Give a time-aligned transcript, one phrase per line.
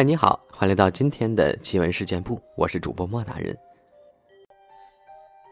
[0.00, 3.54] 嗨，你好，欢迎来到今天的奇闻事件部，我是主播莫大人。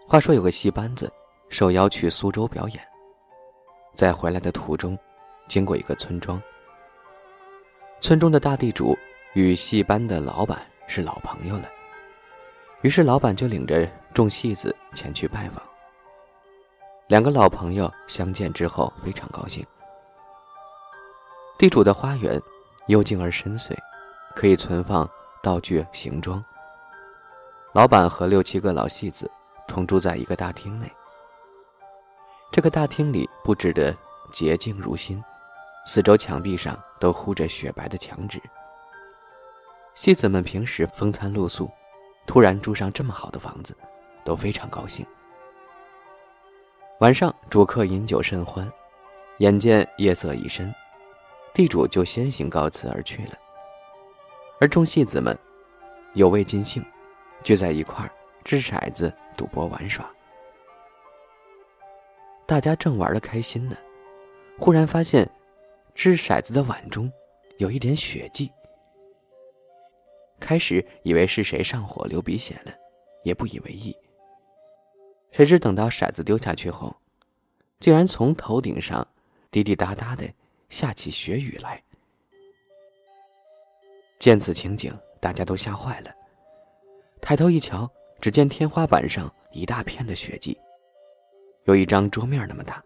[0.06, 1.12] 话说有个戏班子
[1.50, 2.82] 受邀去苏州表演，
[3.94, 4.98] 在回来的途中，
[5.48, 6.42] 经过一个村庄，
[8.00, 8.96] 村中的大地主
[9.34, 11.68] 与戏班的老板是老朋友了，
[12.80, 15.62] 于是老板就领着众戏子前去拜访。
[17.08, 19.62] 两个老朋友相见之后非常高兴。
[21.58, 22.40] 地主的花园
[22.86, 23.76] 幽静而深邃。
[24.38, 25.10] 可以存放
[25.42, 26.42] 道具、行装。
[27.72, 29.28] 老板和六七个老戏子
[29.66, 30.88] 同住在一个大厅内。
[32.52, 33.92] 这个大厅里布置的
[34.32, 35.20] 洁净如新，
[35.86, 38.40] 四周墙壁上都糊着雪白的墙纸。
[39.92, 41.68] 戏子们平时风餐露宿，
[42.24, 43.76] 突然住上这么好的房子，
[44.24, 45.04] 都非常高兴。
[47.00, 48.70] 晚上主客饮酒甚欢，
[49.38, 50.72] 眼见夜色已深，
[51.52, 53.32] 地主就先行告辞而去了。
[54.60, 55.36] 而众戏子们
[56.14, 56.84] 有未尽兴，
[57.44, 58.10] 聚在一块儿
[58.44, 60.08] 掷骰子、赌博玩耍。
[62.44, 63.76] 大家正玩的开心呢，
[64.58, 65.28] 忽然发现
[65.94, 67.10] 掷骰子的碗中
[67.58, 68.50] 有一点血迹。
[70.40, 72.72] 开始以为是谁上火流鼻血了，
[73.22, 73.96] 也不以为意。
[75.30, 76.96] 谁知等到骰子丢下去后，
[77.78, 79.06] 竟然从头顶上
[79.50, 80.28] 滴滴答答的
[80.68, 81.80] 下起血雨来。
[84.18, 86.10] 见此情景，大家都吓坏了。
[87.20, 87.88] 抬头一瞧，
[88.20, 90.58] 只见天花板上一大片的血迹，
[91.64, 92.82] 有一张桌面那么大。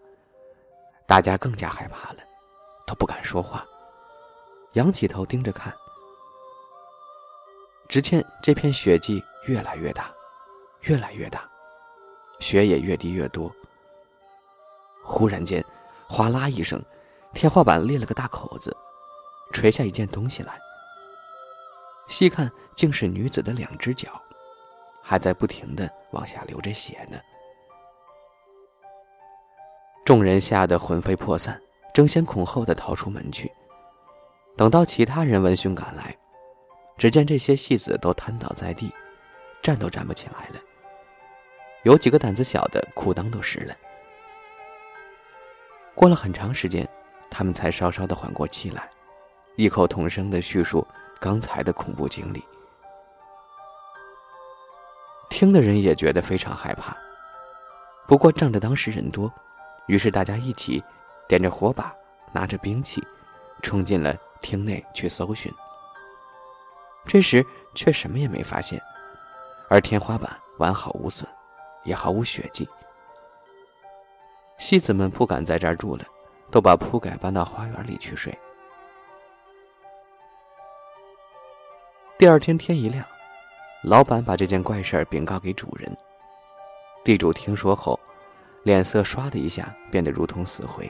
[1.06, 2.18] 大家更加害怕了，
[2.86, 3.66] 都不敢说话，
[4.74, 5.72] 仰起头盯着看。
[7.88, 10.10] 只见这片血迹越来越大，
[10.82, 11.46] 越来越大，
[12.40, 13.50] 血也越滴越多。
[15.02, 15.62] 忽然间，
[16.08, 16.82] 哗啦一声，
[17.34, 18.74] 天花板裂了个大口子，
[19.52, 20.58] 垂下一件东西来。
[22.12, 24.20] 细看，竟是女子的两只脚，
[25.02, 27.18] 还在不停的往下流着血呢。
[30.04, 31.58] 众人吓得魂飞魄散，
[31.94, 33.50] 争先恐后的逃出门去。
[34.58, 36.14] 等到其他人闻讯赶来，
[36.98, 38.92] 只见这些戏子都瘫倒在地，
[39.62, 40.60] 站都站不起来了。
[41.84, 43.74] 有几个胆子小的，裤裆都湿了。
[45.94, 46.86] 过了很长时间，
[47.30, 48.86] 他们才稍稍的缓过气来，
[49.56, 50.86] 异口同声的叙述。
[51.22, 52.44] 刚才的恐怖经历，
[55.30, 56.96] 听的人也觉得非常害怕。
[58.08, 59.32] 不过仗着当时人多，
[59.86, 60.82] 于是大家一起
[61.28, 61.94] 点着火把，
[62.32, 63.00] 拿着兵器，
[63.62, 65.54] 冲进了厅内去搜寻。
[67.06, 67.46] 这时
[67.76, 68.82] 却什么也没发现，
[69.70, 70.28] 而天花板
[70.58, 71.24] 完好无损，
[71.84, 72.68] 也毫无血迹。
[74.58, 76.04] 戏子们不敢在这儿住了，
[76.50, 78.36] 都把铺盖搬到花园里去睡。
[82.22, 83.04] 第二天天一亮，
[83.82, 85.92] 老板把这件怪事儿禀告给主人。
[87.02, 87.98] 地主听说后，
[88.62, 90.88] 脸色唰的一下变得如同死灰。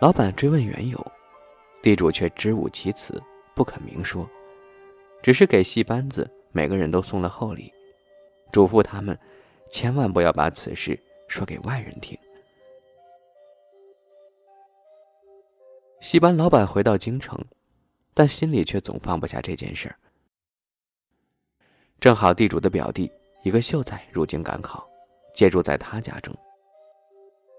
[0.00, 1.02] 老板追问缘由，
[1.80, 3.22] 地主却支吾其词，
[3.54, 4.28] 不肯明说，
[5.22, 7.72] 只是给戏班子每个人都送了厚礼，
[8.52, 9.18] 嘱咐他们
[9.70, 12.18] 千万不要把此事说给外人听。
[16.02, 17.42] 戏班老板回到京城。
[18.18, 19.94] 但心里却总放不下这件事儿。
[22.00, 23.08] 正好地主的表弟
[23.44, 24.84] 一个秀才入京赶考，
[25.36, 26.36] 借住在他家中。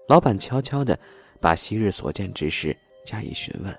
[0.06, 0.98] 老板悄悄的
[1.40, 2.76] 把昔日所见之事
[3.06, 3.74] 加以询问。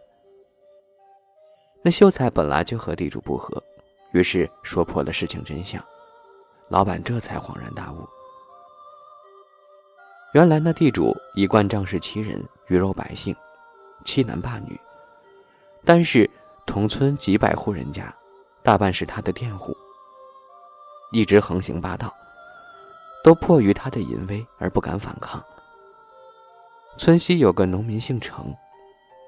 [1.83, 3.61] 那秀才本来就和地主不和，
[4.11, 5.79] 于是说破了事情真相。
[6.67, 7.97] 老板这才恍然大悟。
[10.33, 13.35] 原来那地主一贯仗势欺人，鱼肉百姓，
[14.03, 14.75] 欺男霸女，
[15.85, 16.27] 但是。
[16.71, 18.15] 同村几百户人家，
[18.63, 19.75] 大半是他的佃户。
[21.11, 22.09] 一直横行霸道，
[23.25, 25.43] 都迫于他的淫威而不敢反抗。
[26.97, 28.55] 村西有个农民姓程，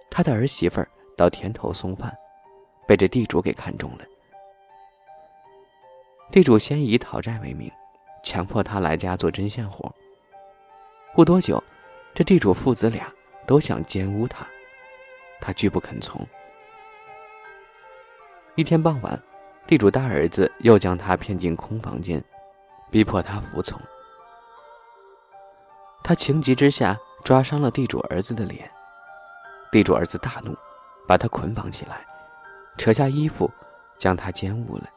[0.09, 0.81] 他的儿媳妇
[1.17, 2.17] 到田头送饭，
[2.87, 4.05] 被这地主给看中了。
[6.31, 7.69] 地主先以讨债为名，
[8.23, 9.93] 强迫他来家做针线活。
[11.13, 11.61] 不多久，
[12.15, 13.11] 这地主父子俩
[13.45, 14.47] 都想奸污他，
[15.41, 16.25] 他拒不肯从。
[18.55, 19.19] 一天傍晚，
[19.65, 22.23] 地主大儿子又将他骗进空房间，
[22.91, 23.79] 逼迫他服从。
[26.03, 28.69] 他情急之下抓伤了地主儿子的脸，
[29.71, 30.55] 地主儿子大怒，
[31.07, 32.05] 把他捆绑起来，
[32.77, 33.49] 扯下衣服，
[33.97, 34.87] 将他奸污了，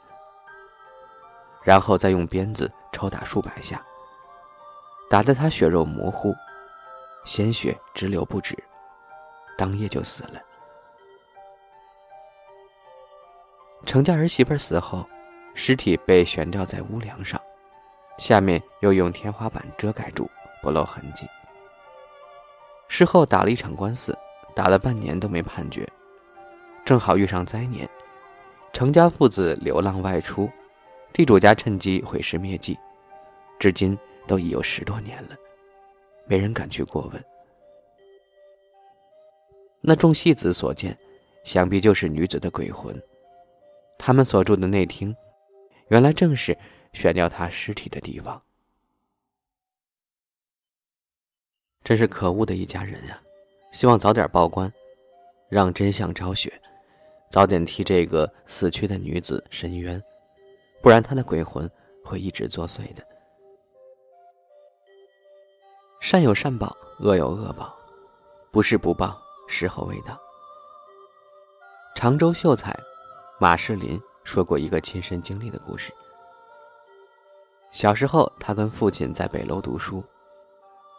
[1.63, 3.83] 然后再用鞭子抽打数百下，
[5.09, 6.35] 打得他血肉模糊，
[7.25, 8.55] 鲜血直流不止，
[9.57, 10.43] 当夜就死了。
[13.87, 15.07] 程家儿媳妇死后，
[15.55, 17.41] 尸体被悬吊在屋梁上，
[18.19, 20.29] 下面又用天花板遮盖住，
[20.61, 21.25] 不露痕迹。
[22.89, 24.17] 事后打了一场官司，
[24.57, 25.89] 打了半年都没判决，
[26.85, 27.89] 正好遇上灾年，
[28.73, 30.51] 程家父子流浪外出，
[31.13, 32.77] 地主家趁机毁尸灭迹，
[33.59, 33.97] 至今
[34.27, 35.37] 都已有十多年了，
[36.27, 37.25] 没人敢去过问。
[39.81, 40.97] 那众戏子所见，
[41.45, 43.01] 想必就是女子的鬼魂。
[43.99, 45.15] 他们所住的内厅，
[45.89, 46.57] 原来正是
[46.93, 48.43] 悬吊他尸体的地方。
[51.83, 53.21] 真是可恶的一家人呀！
[53.73, 54.73] 希望早点报官，
[55.49, 56.53] 让真相昭雪，
[57.31, 60.03] 早点替这个死去的女子伸冤，
[60.83, 61.71] 不然她的鬼魂
[62.05, 63.07] 会一直作祟的。
[66.01, 67.77] 善有善报，恶有恶报，
[68.51, 69.23] 不是不报。
[69.49, 70.21] 时候未到。
[71.95, 72.77] 常州秀才
[73.39, 75.93] 马世林说过一个亲身经历的故事。
[77.71, 80.03] 小时候，他跟父亲在北楼读书，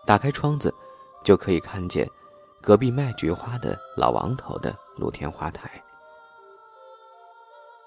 [0.05, 0.71] 打开窗子，
[1.23, 2.07] 就可以看见
[2.61, 5.81] 隔壁卖菊花的老王头的露天花台。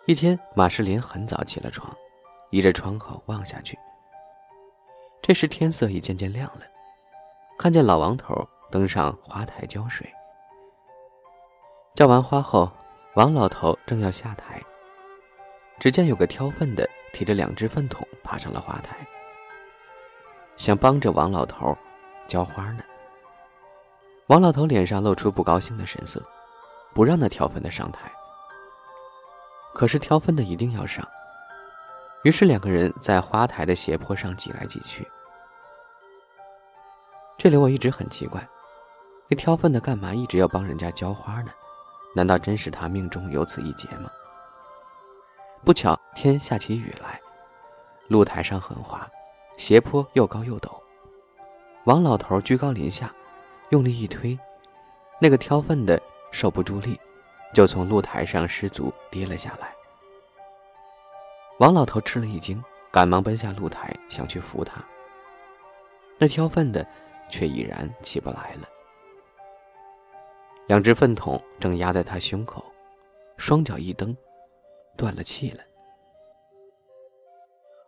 [0.06, 1.96] 一天，马世林很早起了床，
[2.50, 3.78] 倚着窗口望下去。
[5.22, 6.62] 这时天色已渐渐亮了，
[7.56, 8.34] 看见老王头
[8.68, 10.12] 登上花台浇水。
[11.94, 12.68] 浇完花后，
[13.14, 14.62] 王老头正要下台，
[15.80, 18.96] 只见有个挑粪的提着两只粪桶爬上了花台，
[20.56, 21.76] 想帮着王老头
[22.28, 22.84] 浇花呢。
[24.28, 26.22] 王老头脸上露出不高兴的神色，
[26.94, 28.08] 不让那挑粪的上台。
[29.74, 31.04] 可是挑粪的一定要上，
[32.22, 35.04] 于是两个人在花台的斜坡上挤来挤去。
[37.36, 38.46] 这里我一直很奇怪，
[39.26, 41.50] 那挑粪的干嘛一直要帮人家浇花呢？
[42.14, 44.10] 难道真是他命中有此一劫吗？
[45.64, 47.20] 不巧天下起雨来，
[48.08, 49.08] 露台上很滑，
[49.56, 50.70] 斜坡又高又陡。
[51.84, 53.12] 王老头居高临下，
[53.70, 54.38] 用力一推，
[55.20, 56.00] 那个挑粪的
[56.32, 56.98] 受不住力，
[57.54, 59.72] 就从露台上失足跌了下来。
[61.58, 64.82] 王老头吃了一惊，赶忙奔下露台想去扶他。
[66.18, 66.86] 那挑粪的
[67.30, 68.68] 却已然起不来了。
[70.70, 72.64] 两只粪桶正压在他胸口，
[73.36, 74.16] 双脚一蹬，
[74.96, 75.64] 断了气了。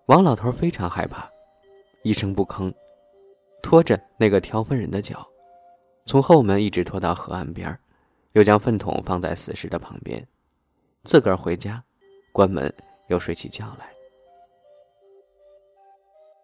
[0.06, 1.30] 王老头非常害怕，
[2.02, 2.74] 一声不吭，
[3.62, 5.24] 拖着那个挑粪人的脚，
[6.06, 7.78] 从后门一直拖到河岸边，
[8.32, 10.26] 又将粪桶放在死尸的旁边，
[11.04, 11.80] 自个儿回家，
[12.32, 12.74] 关门
[13.06, 13.92] 又睡起觉来。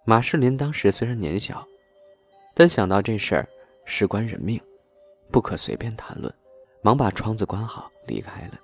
[0.04, 1.66] 马世林当时虽然年小，
[2.54, 3.48] 但想到这事儿
[3.84, 4.56] 事关人命。
[5.30, 6.32] 不可随便谈论，
[6.82, 8.58] 忙把窗子关好，离开了。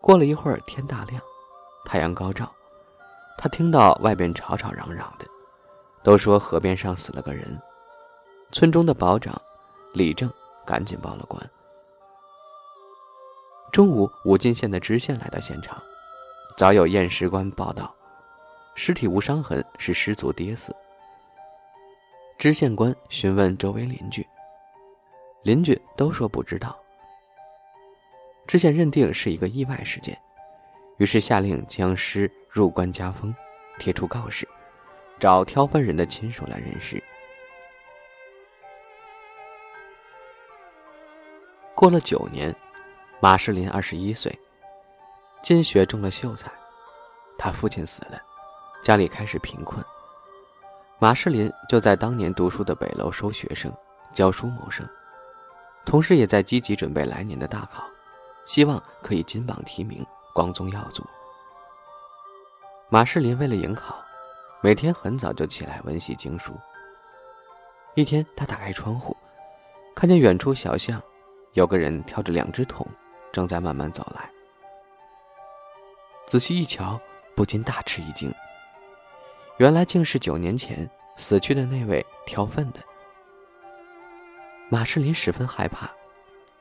[0.00, 1.20] 过了一会儿，天大亮，
[1.84, 2.50] 太阳高照，
[3.38, 5.26] 他听到外边吵吵嚷嚷的，
[6.02, 7.60] 都说河边上死了个人。
[8.52, 9.40] 村中的保长
[9.92, 10.30] 李正
[10.64, 11.50] 赶紧报了官。
[13.72, 15.82] 中午，武进县的知县来到现场，
[16.56, 17.92] 早有验尸官报道，
[18.74, 20.74] 尸体无伤痕，是失足跌死。
[22.38, 24.26] 知县官询问周围邻居，
[25.42, 26.76] 邻居都说不知道。
[28.46, 30.16] 知县认定是一个意外事件，
[30.98, 33.34] 于是下令将尸入棺加封，
[33.78, 34.46] 贴出告示，
[35.18, 37.02] 找挑粪人的亲属来认尸。
[41.74, 42.54] 过了九年，
[43.18, 44.38] 马世林二十一岁，
[45.42, 46.52] 金学中了秀才，
[47.38, 48.22] 他父亲死了，
[48.84, 49.82] 家里开始贫困。
[50.98, 53.70] 马世林就在当年读书的北楼收学生，
[54.14, 54.88] 教书谋生，
[55.84, 57.84] 同时也在积极准备来年的大考，
[58.46, 61.04] 希望可以金榜题名，光宗耀祖。
[62.88, 63.94] 马世林为了迎考，
[64.62, 66.54] 每天很早就起来温习经书。
[67.94, 69.14] 一天，他打开窗户，
[69.94, 70.98] 看见远处小巷，
[71.52, 72.88] 有个人挑着两只桶，
[73.32, 74.30] 正在慢慢走来。
[76.26, 76.98] 仔细一瞧，
[77.34, 78.32] 不禁大吃一惊。
[79.58, 82.80] 原来竟是九年前死去的那位挑粪的
[84.68, 85.90] 马世林，十分害怕，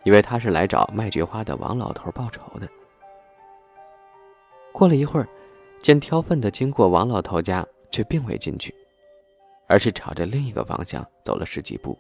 [0.04, 2.70] 以为他是来找卖菊花的王老头报仇的。
[4.72, 5.28] 过了一会儿，
[5.82, 8.74] 见挑粪的经过王老头家，却并未进去，
[9.68, 11.98] 而是朝着另一个方向走了十几步，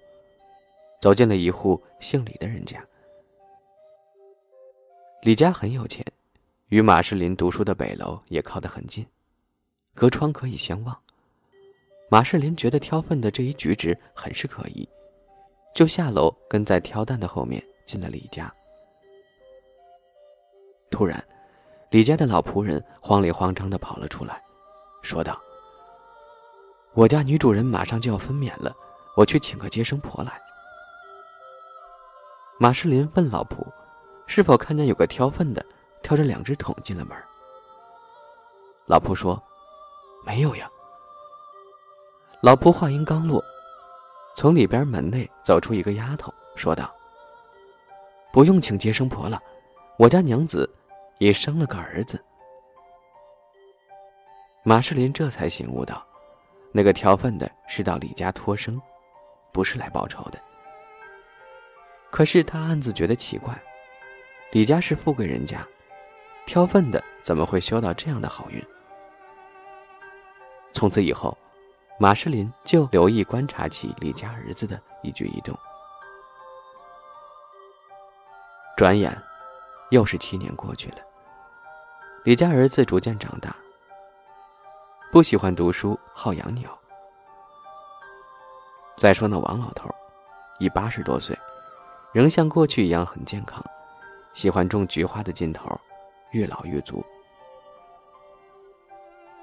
[1.01, 2.81] 走进了一户姓李的人家。
[5.23, 6.05] 李家很有钱，
[6.67, 9.05] 与马世林读书的北楼也靠得很近。
[9.95, 10.95] 隔窗可以相望。
[12.09, 14.87] 马世林觉得挑粪的这一举止很是可疑，
[15.73, 18.53] 就下楼跟在挑担的后面进了李家。
[20.91, 21.23] 突然，
[21.89, 24.39] 李家的老仆人慌里慌张的跑了出来，
[25.01, 25.39] 说道
[26.93, 28.75] ：“我家女主人马上就要分娩了，
[29.15, 30.39] 我去请个接生婆来。”
[32.59, 33.65] 马世林问老仆
[34.27, 35.65] ：“是否看见有个挑粪的
[36.03, 37.17] 挑着两只桶进了门？”
[38.87, 39.41] 老仆说
[40.25, 40.69] ：“没有呀。”
[42.41, 43.43] 老仆话音刚落，
[44.35, 46.93] 从里边门内走出一个丫头，说道
[48.31, 49.41] ：“不用请接生婆了，
[49.97, 50.69] 我家娘子
[51.19, 52.21] 也生了个儿子。”
[54.63, 56.05] 马世林这才醒悟到，
[56.71, 58.81] 那个挑粪的是到李家托生，
[59.51, 60.39] 不是来报仇的。
[62.11, 63.57] 可是他暗自觉得奇怪，
[64.51, 65.65] 李家是富贵人家，
[66.45, 68.63] 挑粪的怎么会修到这样的好运？
[70.75, 71.35] 从此以后，
[71.97, 75.57] 马世林就留意观察起李家儿子的一举一动。
[78.75, 79.17] 转眼，
[79.89, 80.97] 又是七年过去了。
[82.25, 83.55] 李家儿子逐渐长大，
[85.13, 86.77] 不喜欢读书，好养鸟。
[88.97, 89.89] 再说那王老头，
[90.59, 91.37] 已八十多岁。
[92.11, 93.63] 仍像过去一样很健康，
[94.33, 95.79] 喜欢种菊花的劲头，
[96.31, 97.01] 越老越足。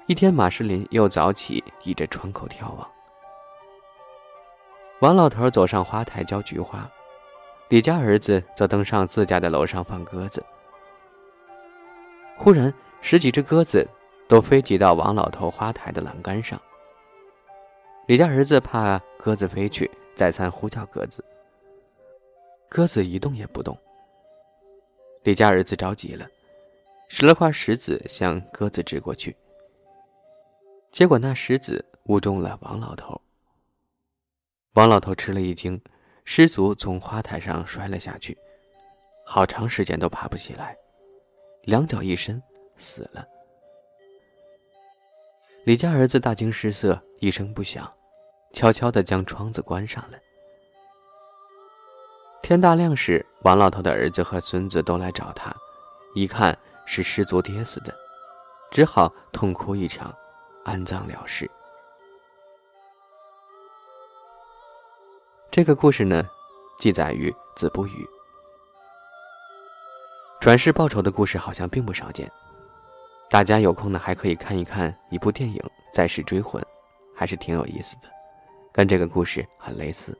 [0.05, 2.85] 一天，马世林又早起，倚着窗口眺望。
[4.99, 6.89] 王老头走上花台浇菊花，
[7.69, 10.43] 李家儿子则登上自家的楼上放鸽子。
[12.35, 13.87] 忽然，十几只鸽子
[14.27, 16.59] 都飞集到王老头花台的栏杆上。
[18.05, 21.23] 李家儿子怕鸽子飞去，再三呼叫鸽子。
[22.67, 23.77] 鸽子一动也不动。
[25.23, 26.27] 李家儿子着急了，
[27.07, 29.33] 拾了块石子向鸽子掷过去。
[31.03, 33.19] 结果那石子误中了王老头。
[34.75, 35.77] 王老头吃了一惊，
[36.23, 38.37] 失足从花台上摔了下去，
[39.25, 40.73] 好长时间都爬不起来，
[41.63, 42.41] 两脚一伸，
[42.77, 43.27] 死了。
[45.65, 47.93] 李家儿子大惊失色，一声不响，
[48.53, 50.17] 悄悄地将窗子关上了。
[52.41, 55.53] 天大亮时，王老头的儿子和孙子都来找他，
[56.15, 57.93] 一看是失足跌死的，
[58.71, 60.15] 只好痛哭一场，
[60.63, 61.49] 安葬了事。
[65.51, 66.27] 这个故事呢，
[66.77, 68.03] 记载于《子不语》。
[70.39, 72.29] 转世报仇的故事好像并不少见，
[73.29, 75.57] 大家有空呢还可以看一看一部电影
[75.93, 76.61] 《再世追魂》，
[77.15, 78.09] 还是挺有意思的，
[78.71, 80.17] 跟这个故事很类似。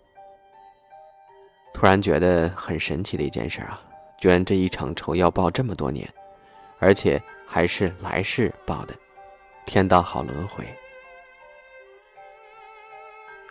[1.73, 3.81] 突然觉得很神奇的一件事啊，
[4.19, 6.07] 居然这一场仇要报这么多年，
[6.79, 8.93] 而且还是来世报的，
[9.65, 10.65] 天道好轮回。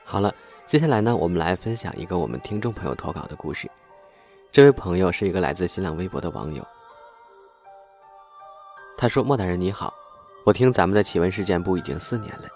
[0.05, 0.35] 好了，
[0.67, 3.71] 接下来呢，我们来分享一个我们听众朋友投稿的故事。
[4.51, 6.67] 这位朋友是一个来自新浪微博的网友，
[8.99, 9.93] 他说：“莫大人你好，
[10.45, 12.49] 我听咱们的奇闻事件部已经四年了，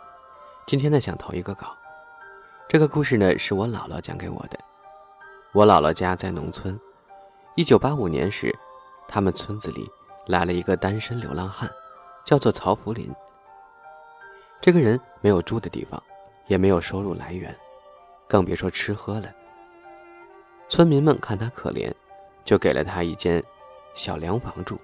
[0.67, 1.75] 今天呢想投一个稿。
[2.69, 4.59] 这个故事呢是我姥姥讲给我的。”
[5.53, 6.79] 我姥姥家在农村，
[7.55, 8.55] 一九八五年时，
[9.09, 9.91] 他们村子里
[10.27, 11.71] 来了一个单身流浪汉，
[12.27, 13.11] 叫做曹福林。
[14.61, 16.03] 这个人没有住的地方，
[16.47, 17.55] 也没有收入来源，
[18.27, 19.33] 更别说吃喝了。
[20.69, 21.93] 村民们看他可怜，
[22.45, 23.43] 就给了他一间
[23.95, 24.79] 小凉房住。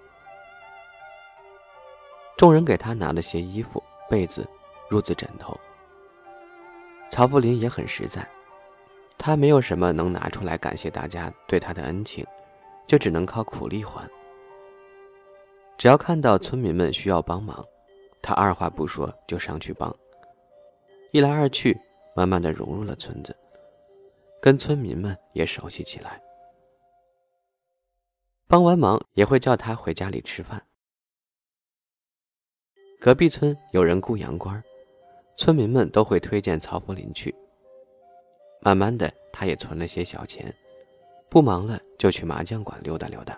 [2.36, 4.46] 众人给他拿了些衣服、被子、
[4.88, 5.58] 褥子、枕头。
[7.10, 8.26] 曹福林也很实在。
[9.18, 12.26] 他没有什么能拿出来感谢大家对他的恩情，
[12.86, 14.08] 就只能靠苦力还。
[15.78, 17.64] 只要看到村民们需要帮忙，
[18.22, 19.94] 他二话不说就上去帮。
[21.10, 21.76] 一来二去，
[22.14, 23.36] 慢慢的融入了村子，
[24.40, 26.22] 跟村民们也熟悉起来。
[28.46, 30.62] 帮完忙也会叫他回家里吃饭。
[33.00, 34.62] 隔壁村有人雇洋官，
[35.36, 37.34] 村民们都会推荐曹福林去。
[38.60, 40.54] 慢慢的，他也存了些小钱，
[41.28, 43.36] 不忙了就去麻将馆溜达溜达，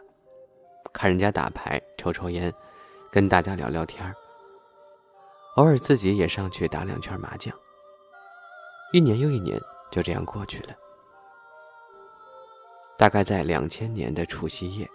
[0.92, 2.52] 看人家打牌、抽抽烟，
[3.10, 4.14] 跟大家聊聊天
[5.56, 7.54] 偶尔自己也上去打两圈麻将。
[8.92, 10.74] 一年又一年就这样过去了。
[12.96, 14.88] 大概在两千年的除夕夜，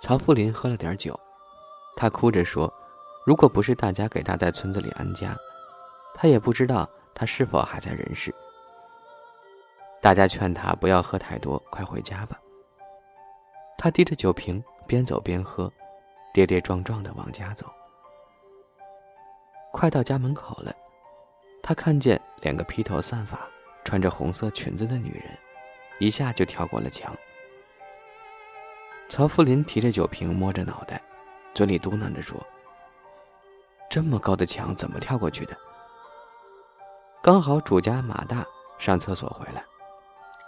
[0.00, 1.18] 曹富林喝了点酒，
[1.96, 2.72] 他哭着说
[3.24, 5.36] ：“如果不是大家给他在村子里安家，
[6.14, 8.34] 他也不知道他是否还在人世。”
[10.02, 12.40] 大家劝他不要喝太多，快回家吧。
[13.76, 15.72] 他提着酒瓶，边走边喝，
[16.32, 17.66] 跌跌撞撞的往家走。
[19.70, 20.74] 快到家门口了，
[21.62, 23.38] 他看见两个披头散发、
[23.84, 25.38] 穿着红色裙子的女人，
[25.98, 27.14] 一下就跳过了墙。
[29.08, 31.00] 曹福林提着酒瓶，摸着脑袋，
[31.54, 32.38] 嘴里嘟囔着说
[33.88, 35.56] ：“这么高的墙怎么跳过去的？”
[37.22, 38.44] 刚好主家马大
[38.78, 39.64] 上厕所回来，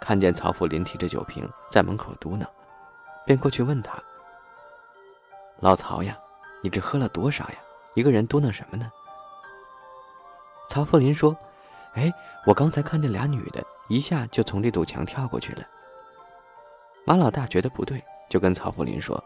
[0.00, 2.46] 看见曹福林提着酒瓶在门口嘟囔，
[3.24, 3.98] 便过去问他
[5.60, 6.18] ：“老曹呀，
[6.62, 7.56] 你这喝了多少呀？
[7.94, 8.90] 一个人嘟囔什么呢？”
[10.70, 11.36] 曹福林说
[11.94, 12.12] ：“哎，
[12.46, 15.66] 我刚才看见俩女的，一下就从这堵墙跳过去了。”
[17.04, 19.20] 马老大觉得不对，就跟曹福林说：“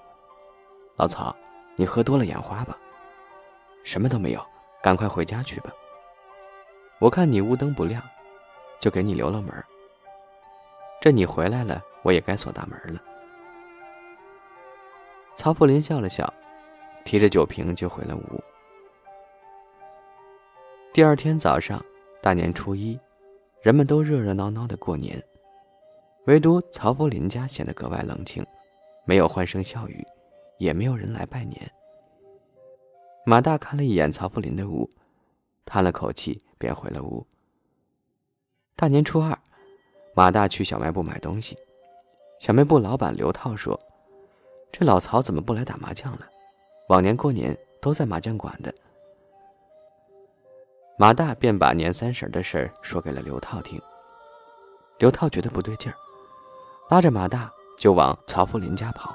[0.96, 1.36] 老曹，
[1.76, 2.74] 你喝多了眼花吧？
[3.84, 4.42] 什么都没有，
[4.82, 5.70] 赶快回家去吧。”
[6.98, 8.02] 我看你屋灯不亮，
[8.80, 9.52] 就给你留了门
[10.98, 13.02] 这你回来了，我也该锁大门了。
[15.36, 16.32] 曹福林笑了笑，
[17.04, 18.42] 提着酒瓶就回了屋。
[20.94, 21.84] 第二天早上，
[22.22, 22.96] 大年初一，
[23.62, 25.20] 人们都热热闹闹的过年，
[26.26, 28.46] 唯独曹福林家显得格外冷清，
[29.04, 30.06] 没有欢声笑语，
[30.56, 31.68] 也没有人来拜年。
[33.26, 34.88] 马大看了一眼曹福林的屋。
[35.64, 37.26] 叹了口气，便回了屋。
[38.76, 39.36] 大年初二，
[40.14, 41.58] 马大去小卖部买东西。
[42.38, 43.76] 小卖部老板刘涛说
[44.70, 46.28] ：“这老曹怎么不来打麻将了？
[46.88, 48.72] 往年过年都在麻将馆的。”
[50.96, 53.80] 马大便把年三十的事儿说给了刘涛听。
[54.98, 55.96] 刘涛觉得不对劲儿，
[56.88, 59.14] 拉着马大就往曹福林家跑。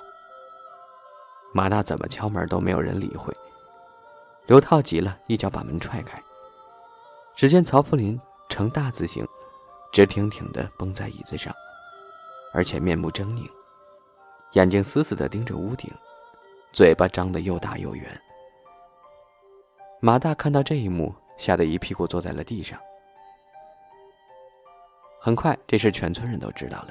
[1.53, 3.33] 马大怎么敲门都没有人理会。
[4.45, 6.21] 刘涛急了，一脚把门踹开。
[7.33, 8.19] 只见曹福林
[8.49, 9.25] 呈大字形，
[9.93, 11.53] 直挺挺地绷在椅子上，
[12.53, 13.49] 而且面目狰狞，
[14.51, 15.89] 眼睛死死地盯着屋顶，
[16.73, 18.21] 嘴巴张得又大又圆。
[20.01, 22.79] 马大看到这一幕，吓得一屁股坐在了地上。
[25.19, 26.89] 很快，这事全村人都知道了，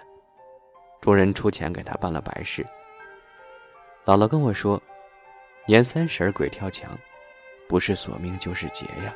[1.00, 2.66] 众人出钱给他办了白事。
[4.04, 4.82] 姥姥跟我说
[5.68, 6.98] ：“年三十鬼跳墙，
[7.68, 9.14] 不是索命就是劫呀。”